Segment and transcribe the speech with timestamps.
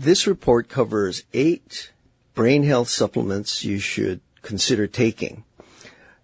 [0.00, 1.90] This report covers eight
[2.32, 5.42] brain health supplements you should consider taking.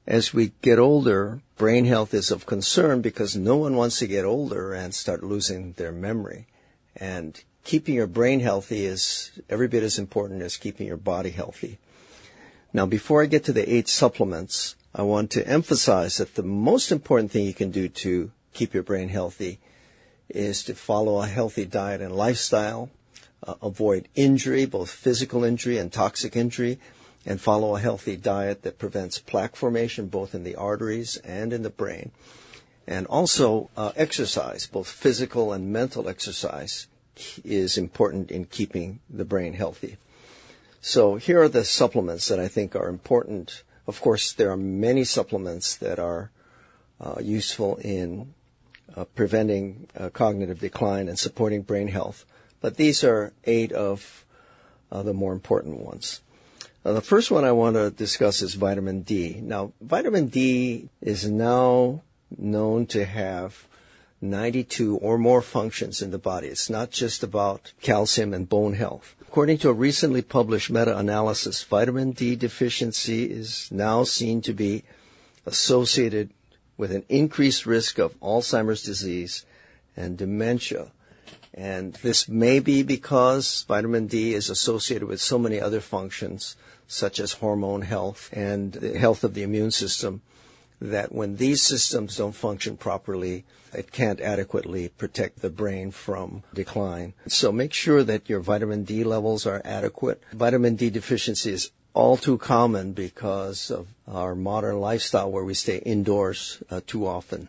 [0.07, 4.25] As we get older, brain health is of concern because no one wants to get
[4.25, 6.47] older and start losing their memory.
[6.95, 11.81] And keeping your brain healthy is every bit as important as keeping your body healthy.
[12.73, 16.93] Now, before I get to the eight supplements, I want to emphasize that the most
[16.93, 19.59] important thing you can do to keep your brain healthy
[20.29, 22.89] is to follow a healthy diet and lifestyle,
[23.47, 26.79] uh, avoid injury, both physical injury and toxic injury,
[27.27, 31.63] and follow a healthy diet that prevents plaque formation both in the arteries and in
[31.63, 32.11] the brain.
[32.87, 36.87] And also uh, exercise, both physical and mental exercise,
[37.45, 39.97] is important in keeping the brain healthy.
[40.81, 43.63] So here are the supplements that I think are important.
[43.87, 46.31] Of course, there are many supplements that are
[47.01, 48.35] uh, useful in
[48.95, 52.27] uh, preventing uh, cognitive decline and supporting brain health,
[52.65, 54.25] but these are eight of
[54.91, 56.23] uh, the more important ones.
[56.83, 59.39] Uh, the first one I want to discuss is vitamin D.
[59.43, 62.01] Now, vitamin D is now
[62.39, 63.69] known to have
[64.23, 66.49] 92 or more functions in the body.
[66.49, 69.15] It's not just about calcium and bone health.
[69.21, 74.85] According to a recently published meta-analysis, vitamin D deficiency is now seen to be
[75.45, 76.31] associated
[76.79, 79.45] with an increased risk of Alzheimer's disease
[79.99, 80.91] and dementia.
[81.57, 86.57] And this may be because vitamin D is associated with so many other functions,
[86.89, 90.21] such as hormone health and the health of the immune system,
[90.81, 97.15] that when these systems don't function properly, it can't adequately protect the brain from decline.
[97.29, 100.21] So make sure that your vitamin D levels are adequate.
[100.33, 105.79] Vitamin D deficiency is all too common because of our modern lifestyle where we stay
[105.79, 107.49] indoors uh, too often.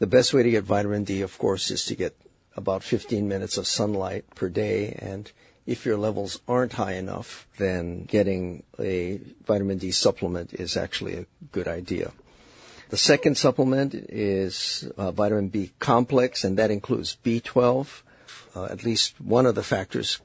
[0.00, 2.16] The best way to get vitamin D, of course, is to get
[2.58, 5.30] about 15 minutes of sunlight per day and
[5.68, 11.26] if your levels aren't high enough, then getting a vitamin D supplement is actually a
[11.52, 12.10] good idea.
[12.88, 17.86] The second supplement is uh, vitamin B complex, and that includes B12.
[18.56, 20.20] Uh, at least one of the factors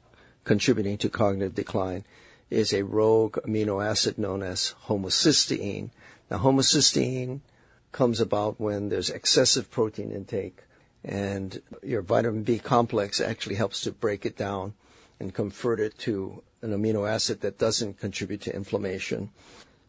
[0.45, 2.05] contributing to cognitive decline
[2.49, 5.89] is a rogue amino acid known as homocysteine.
[6.31, 7.41] Now, homocysteine
[7.91, 10.63] comes about when there's excessive protein intake,
[11.03, 14.73] and your vitamin B complex actually helps to break it down
[15.19, 19.29] and convert it to an amino acid that doesn't contribute to inflammation.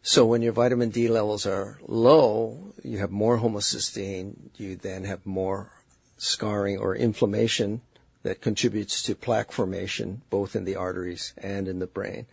[0.03, 5.25] So when your vitamin D levels are low, you have more homocysteine, you then have
[5.25, 5.71] more
[6.19, 7.81] scarring or inflammation
[8.23, 12.27] that contributes to plaque formation, both in the arteries and in the brain.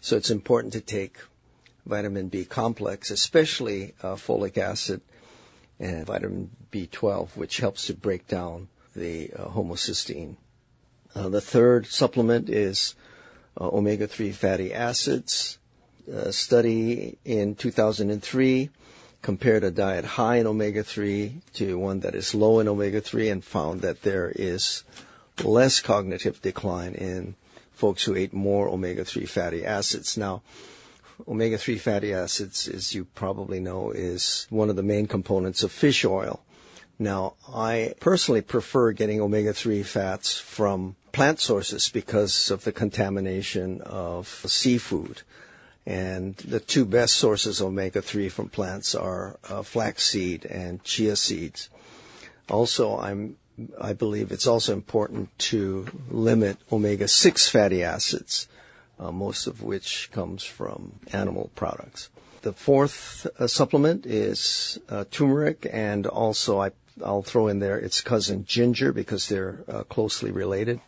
[0.00, 1.18] So it's important to take
[1.84, 5.00] vitamin B complex, especially uh, folic acid
[5.78, 10.36] and vitamin B12, which helps to break down the uh, homocysteine.
[11.14, 12.94] Uh, the third supplement is
[13.60, 15.58] uh, omega-3 fatty acids
[16.10, 18.70] a study in 2003
[19.22, 23.80] compared a diet high in omega-3 to one that is low in omega-3 and found
[23.80, 24.84] that there is
[25.42, 27.34] less cognitive decline in
[27.72, 30.16] folks who ate more omega-3 fatty acids.
[30.16, 30.42] Now,
[31.26, 36.04] omega-3 fatty acids, as you probably know, is one of the main components of fish
[36.04, 36.40] oil.
[36.98, 44.26] Now, I personally prefer getting omega-3 fats from plant sources because of the contamination of
[44.46, 45.22] seafood.
[45.86, 51.68] And the two best sources of omega-3 from plants are uh, flaxseed and chia seeds.
[52.48, 53.36] Also, I'm,
[53.80, 58.48] I believe it's also important to limit omega-6 fatty acids,
[58.98, 62.10] uh, most of which comes from animal products.
[62.42, 68.00] The fourth uh, supplement is uh, turmeric, and also I, will throw in there its
[68.00, 70.80] cousin ginger because they're uh, closely related.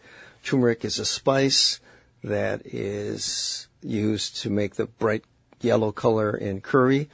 [0.44, 1.80] Turmeric is a spice
[2.24, 5.24] that is used to make the bright
[5.60, 7.10] yellow color in curry.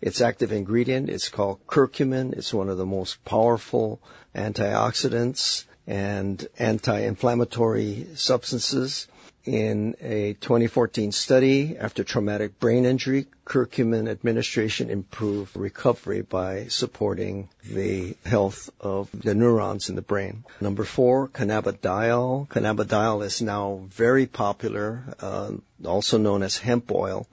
[0.00, 2.32] Its active ingredient is called curcumin.
[2.32, 4.00] It's one of the most powerful
[4.34, 9.08] antioxidants and anti-inflammatory substances.
[9.48, 18.14] In a 2014 study, after traumatic brain injury, curcumin administration improved recovery by supporting the
[18.26, 20.44] health of the neurons in the brain.
[20.60, 22.48] Number four, cannabidiol.
[22.48, 25.52] Cannabidiol is now very popular, uh,
[25.82, 27.26] also known as hemp oil.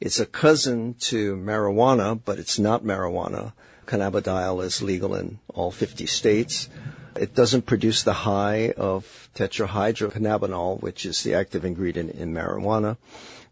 [0.00, 3.52] It's a cousin to marijuana, but it's not marijuana.
[3.86, 6.70] Cannabidiol is legal in all 50 states.
[7.18, 12.96] It doesn't produce the high of tetrahydrocannabinol, which is the active ingredient in marijuana,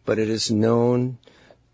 [0.05, 1.19] but it is known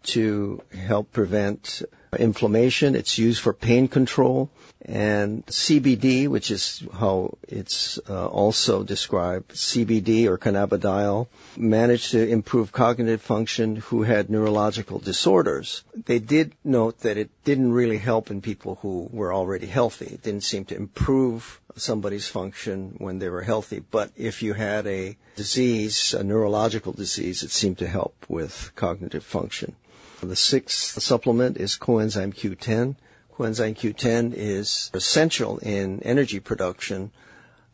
[0.04, 1.82] to help prevent
[2.18, 2.94] inflammation.
[2.94, 4.50] It's used for pain control.
[4.84, 12.72] And CBD, which is how it's uh, also described, CBD or cannabidiol, managed to improve
[12.72, 15.84] cognitive function who had neurological disorders.
[15.94, 20.06] They did note that it didn't really help in people who were already healthy.
[20.06, 23.82] It didn't seem to improve somebody's function when they were healthy.
[23.88, 29.24] But if you had a disease, a neurological disease, it seemed to help with cognitive
[29.24, 29.76] function.
[30.24, 32.94] The sixth supplement is coenzyme Q10.
[33.36, 37.10] Coenzyme Q10 is essential in energy production.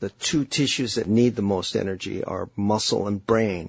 [0.01, 3.69] The two tissues that need the most energy are muscle and brain.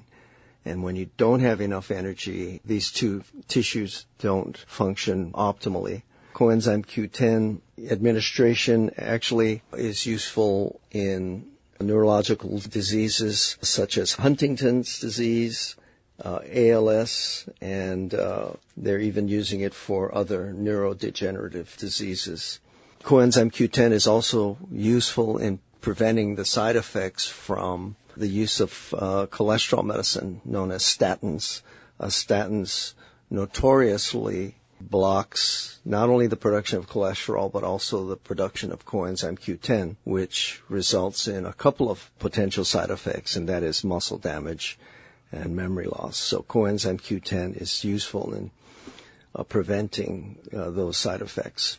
[0.64, 6.02] And when you don't have enough energy, these two tissues don't function optimally.
[6.32, 7.60] Coenzyme Q10
[7.90, 11.44] administration actually is useful in
[11.80, 15.76] neurological diseases such as Huntington's disease,
[16.24, 22.60] uh, ALS, and uh, they're even using it for other neurodegenerative diseases.
[23.02, 29.26] Coenzyme Q10 is also useful in preventing the side effects from the use of uh,
[29.30, 31.62] cholesterol medicine known as statins.
[31.98, 32.92] Uh, statins
[33.30, 39.96] notoriously blocks not only the production of cholesterol but also the production of coenzyme Q10,
[40.04, 44.78] which results in a couple of potential side effects, and that is muscle damage
[45.32, 46.16] and memory loss.
[46.16, 48.50] So coenzyme Q10 is useful in
[49.34, 51.78] uh, preventing uh, those side effects.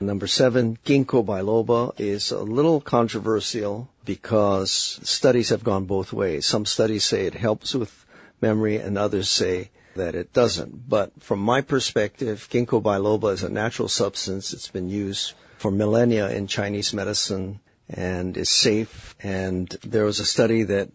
[0.00, 4.70] Number seven, ginkgo biloba is a little controversial because
[5.02, 6.46] studies have gone both ways.
[6.46, 8.06] Some studies say it helps with
[8.40, 10.88] memory and others say that it doesn't.
[10.88, 14.52] But from my perspective, ginkgo biloba is a natural substance.
[14.52, 17.58] It's been used for millennia in Chinese medicine
[17.90, 19.16] and is safe.
[19.20, 20.90] And there was a study that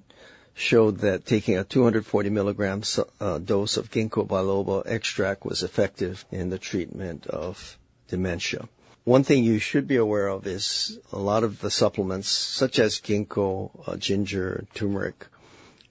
[0.55, 2.83] showed that taking a 240 milligram
[3.19, 7.77] uh, dose of ginkgo biloba extract was effective in the treatment of
[8.07, 8.67] dementia.
[9.03, 13.01] One thing you should be aware of is a lot of the supplements, such as
[13.01, 15.27] ginkgo, uh, ginger, turmeric,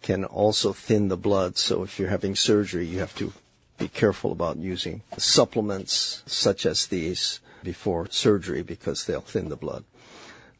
[0.01, 1.59] can also thin the blood.
[1.59, 3.33] So if you're having surgery, you have to
[3.79, 9.85] be careful about using supplements such as these before surgery because they'll thin the blood.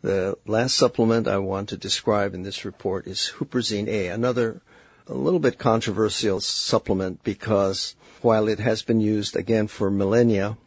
[0.03, 4.61] The last supplement I want to describe in this report is Huperzine A, another
[5.07, 10.59] a little bit controversial supplement because while it has been used again for millennia,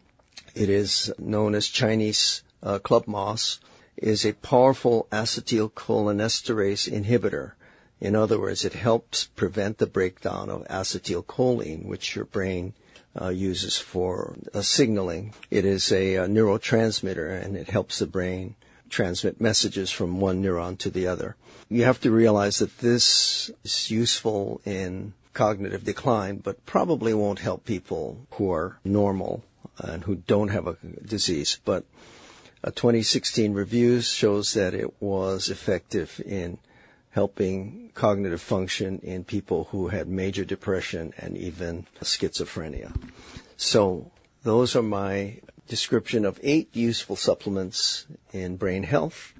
[0.54, 3.60] it is known as Chinese uh, club moss,
[3.98, 7.52] is a powerful acetylcholinesterase inhibitor.
[8.00, 12.74] In other words, it helps prevent the breakdown of acetylcholine, which your brain
[13.20, 15.34] uh, uses for uh, signaling.
[15.52, 18.56] It is a, a neurotransmitter and it helps the brain
[18.90, 21.36] transmit messages from one neuron to the other.
[21.70, 27.66] You have to realize that this is useful in cognitive decline, but probably won't help
[27.66, 29.44] people who are normal
[29.78, 31.60] and who don't have a disease.
[31.66, 31.84] But
[32.64, 36.58] a 2016 review shows that it was effective in
[37.12, 42.94] helping cognitive function in people who had major depression and even schizophrenia.
[43.58, 44.12] So
[44.44, 49.34] those are my description of eight useful supplements in brain health.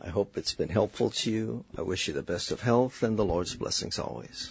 [0.00, 1.64] I hope it's been helpful to you.
[1.76, 4.50] I wish you the best of health and the Lord's blessings always.